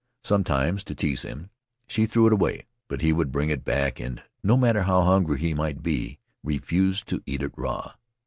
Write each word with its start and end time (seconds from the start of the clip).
Sometimes, 0.23 0.83
to 0.85 0.95
tease 0.95 1.21
him, 1.21 1.51
she 1.85 2.07
threw 2.07 2.25
it 2.25 2.33
away, 2.33 2.65
but 2.87 3.01
he 3.01 3.13
would 3.13 3.31
bring 3.31 3.51
it 3.51 3.63
back, 3.63 3.99
and, 3.99 4.23
no 4.41 4.57
matter 4.57 4.81
how 4.81 5.03
hungry 5.03 5.37
he 5.37 5.53
might 5.53 5.83
be, 5.83 6.17
refuse 6.43 7.03
to 7.03 7.21
eat 7.27 7.43
it 7.43 7.51
raw. 7.55 7.93